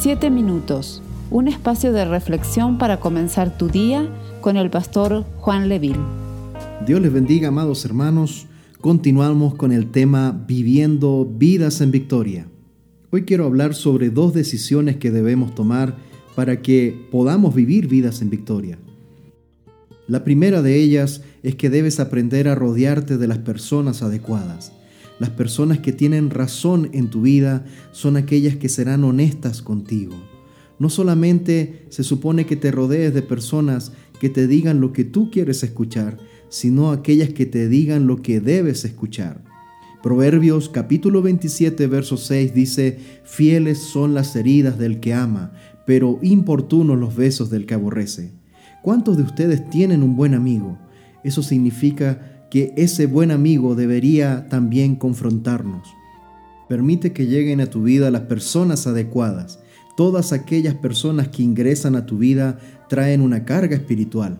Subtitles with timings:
[0.00, 4.08] Siete minutos, un espacio de reflexión para comenzar tu día
[4.40, 5.98] con el pastor Juan Leville.
[6.86, 8.46] Dios les bendiga, amados hermanos.
[8.80, 12.46] Continuamos con el tema Viviendo vidas en victoria.
[13.10, 15.96] Hoy quiero hablar sobre dos decisiones que debemos tomar
[16.36, 18.78] para que podamos vivir vidas en victoria.
[20.06, 24.70] La primera de ellas es que debes aprender a rodearte de las personas adecuadas.
[25.18, 30.14] Las personas que tienen razón en tu vida son aquellas que serán honestas contigo.
[30.78, 35.30] No solamente se supone que te rodees de personas que te digan lo que tú
[35.30, 36.18] quieres escuchar,
[36.48, 39.42] sino aquellas que te digan lo que debes escuchar.
[40.02, 45.52] Proverbios capítulo 27, verso 6 dice, Fieles son las heridas del que ama,
[45.84, 48.30] pero importunos los besos del que aborrece.
[48.82, 50.78] ¿Cuántos de ustedes tienen un buen amigo?
[51.24, 55.94] Eso significa que ese buen amigo debería también confrontarnos.
[56.68, 59.58] Permite que lleguen a tu vida las personas adecuadas.
[59.96, 64.38] Todas aquellas personas que ingresan a tu vida traen una carga espiritual.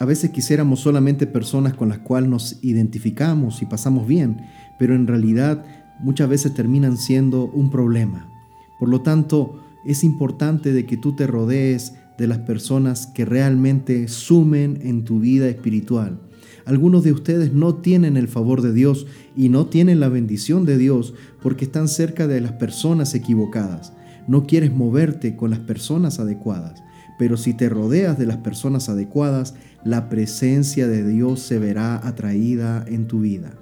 [0.00, 4.42] A veces quisiéramos solamente personas con las cuales nos identificamos y pasamos bien,
[4.78, 5.64] pero en realidad
[6.00, 8.30] muchas veces terminan siendo un problema.
[8.78, 14.08] Por lo tanto, es importante de que tú te rodees de las personas que realmente
[14.08, 16.27] sumen en tu vida espiritual
[16.68, 20.76] algunos de ustedes no tienen el favor de Dios y no tienen la bendición de
[20.76, 23.94] Dios porque están cerca de las personas equivocadas.
[24.26, 26.82] No quieres moverte con las personas adecuadas,
[27.18, 32.84] pero si te rodeas de las personas adecuadas, la presencia de Dios se verá atraída
[32.86, 33.58] en tu vida.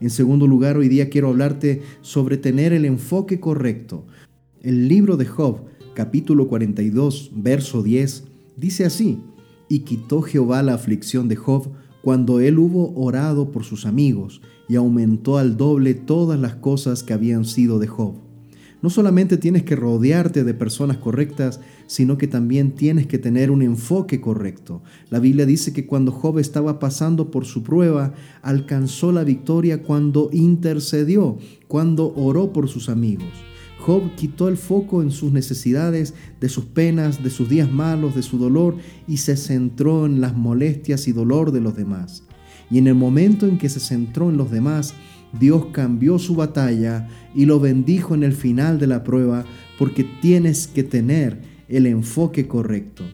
[0.00, 4.04] En segundo lugar, hoy día quiero hablarte sobre tener el enfoque correcto.
[4.62, 5.60] El libro de Job,
[5.94, 8.24] capítulo 42, verso 10,
[8.56, 9.20] dice así,
[9.68, 11.70] y quitó Jehová la aflicción de Job
[12.02, 17.12] cuando él hubo orado por sus amigos y aumentó al doble todas las cosas que
[17.12, 18.14] habían sido de Job.
[18.80, 23.62] No solamente tienes que rodearte de personas correctas, sino que también tienes que tener un
[23.62, 24.82] enfoque correcto.
[25.10, 30.30] La Biblia dice que cuando Job estaba pasando por su prueba, alcanzó la victoria cuando
[30.32, 33.32] intercedió, cuando oró por sus amigos.
[33.78, 38.22] Job quitó el foco en sus necesidades, de sus penas, de sus días malos, de
[38.22, 42.24] su dolor, y se centró en las molestias y dolor de los demás.
[42.70, 44.94] Y en el momento en que se centró en los demás,
[45.38, 49.44] Dios cambió su batalla y lo bendijo en el final de la prueba
[49.78, 53.04] porque tienes que tener el enfoque correcto.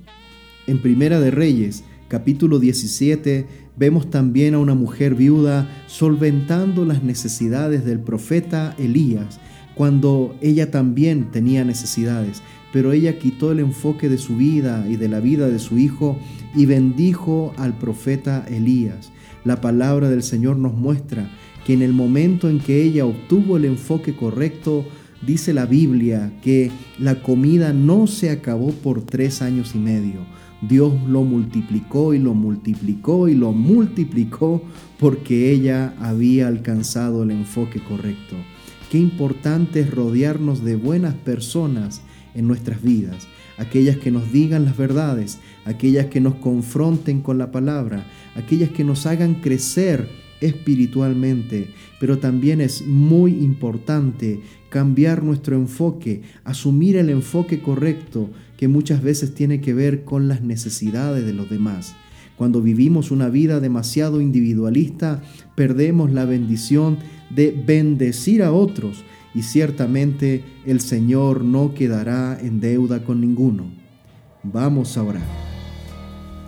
[0.67, 3.47] En Primera de Reyes, capítulo 17,
[3.77, 9.41] vemos también a una mujer viuda solventando las necesidades del profeta Elías
[9.75, 12.43] cuando ella también tenía necesidades,
[12.73, 16.19] pero ella quitó el enfoque de su vida y de la vida de su hijo
[16.55, 19.11] y bendijo al profeta Elías.
[19.45, 21.29] La palabra del Señor nos muestra
[21.67, 24.85] que en el momento en que ella obtuvo el enfoque correcto,
[25.27, 30.21] dice la Biblia que la comida no se acabó por tres años y medio.
[30.69, 34.63] Dios lo multiplicó y lo multiplicó y lo multiplicó
[34.99, 38.37] porque ella había alcanzado el enfoque correcto.
[38.91, 42.03] Qué importante es rodearnos de buenas personas
[42.35, 43.27] en nuestras vidas,
[43.59, 48.85] aquellas que nos digan las verdades, aquellas que nos confronten con la palabra, aquellas que
[48.85, 57.61] nos hagan crecer espiritualmente, pero también es muy importante cambiar nuestro enfoque, asumir el enfoque
[57.61, 61.95] correcto que muchas veces tiene que ver con las necesidades de los demás.
[62.37, 65.23] Cuando vivimos una vida demasiado individualista,
[65.55, 66.99] perdemos la bendición
[67.31, 73.71] de bendecir a otros y ciertamente el Señor no quedará en deuda con ninguno.
[74.43, 75.27] Vamos a orar.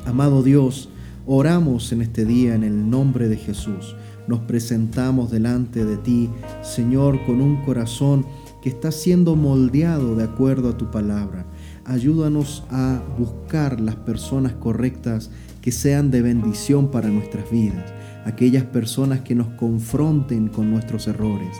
[0.04, 0.88] Amado Dios,
[1.26, 3.96] oramos en este día en el nombre de Jesús.
[4.28, 6.30] Nos presentamos delante de ti,
[6.62, 8.24] Señor, con un corazón
[8.62, 11.46] que está siendo moldeado de acuerdo a tu palabra.
[11.84, 17.92] Ayúdanos a buscar las personas correctas que sean de bendición para nuestras vidas,
[18.24, 21.56] aquellas personas que nos confronten con nuestros errores.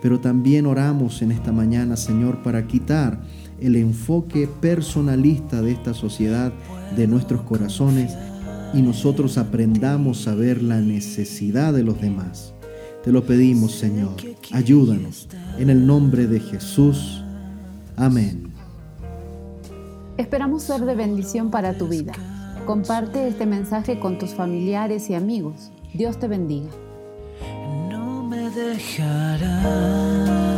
[0.00, 3.20] Pero también oramos en esta mañana, Señor, para quitar
[3.60, 6.52] el enfoque personalista de esta sociedad
[6.96, 8.16] de nuestros corazones
[8.74, 12.52] y nosotros aprendamos a ver la necesidad de los demás.
[13.02, 14.16] Te lo pedimos, Señor.
[14.52, 15.28] Ayúdanos.
[15.58, 17.22] En el nombre de Jesús.
[17.96, 18.52] Amén.
[20.16, 22.12] Esperamos ser de bendición para tu vida.
[22.66, 25.70] Comparte este mensaje con tus familiares y amigos.
[25.94, 26.68] Dios te bendiga.
[27.88, 30.57] No me dejará